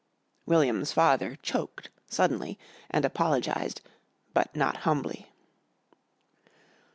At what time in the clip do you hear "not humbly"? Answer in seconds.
4.55-5.27